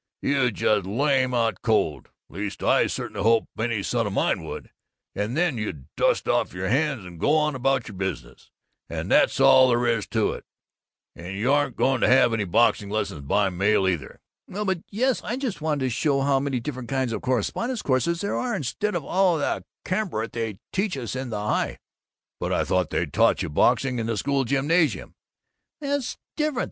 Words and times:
You'd 0.23 0.55
just 0.55 0.87
lay 0.87 1.21
him 1.21 1.35
out 1.35 1.61
cold 1.61 2.09
(at 2.31 2.35
least 2.35 2.63
I 2.63 2.87
certainly 2.87 3.21
hope 3.21 3.45
any 3.59 3.83
son 3.83 4.07
of 4.07 4.13
mine 4.13 4.43
would!) 4.43 4.71
and 5.13 5.37
then 5.37 5.59
you'd 5.59 5.85
dust 5.95 6.27
off 6.27 6.55
your 6.55 6.69
hands 6.69 7.05
and 7.05 7.19
go 7.19 7.35
on 7.37 7.53
about 7.53 7.87
your 7.87 7.95
business, 7.95 8.49
and 8.89 9.11
that's 9.11 9.39
all 9.39 9.69
there 9.69 9.85
is 9.85 10.07
to 10.07 10.31
it, 10.33 10.43
and 11.15 11.37
you 11.37 11.51
aren't 11.53 11.75
going 11.75 12.01
to 12.01 12.07
have 12.07 12.33
any 12.33 12.45
boxing 12.45 12.89
lessons 12.89 13.21
by 13.21 13.51
mail, 13.51 13.87
either!" 13.87 14.19
"Well 14.47 14.65
but 14.65 14.79
Yes 14.89 15.21
I 15.23 15.37
just 15.37 15.61
wanted 15.61 15.81
to 15.81 15.89
show 15.91 16.21
how 16.21 16.39
many 16.39 16.59
different 16.59 16.89
kinds 16.89 17.13
of 17.13 17.21
correspondence 17.21 17.83
courses 17.83 18.21
there 18.21 18.33
are, 18.37 18.55
instead 18.55 18.95
of 18.95 19.05
all 19.05 19.37
the 19.37 19.63
camembert 19.85 20.31
they 20.33 20.57
teach 20.73 20.97
us 20.97 21.15
in 21.15 21.29
the 21.29 21.41
High." 21.45 21.77
"But 22.39 22.51
I 22.51 22.63
thought 22.63 22.89
they 22.89 23.05
taught 23.05 23.37
boxing 23.53 23.99
in 23.99 24.07
the 24.07 24.17
school 24.17 24.45
gymnasium." 24.45 25.13
"That's 25.79 26.17
different. 26.35 26.57